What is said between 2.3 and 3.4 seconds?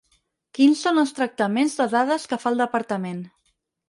que fa el Departament.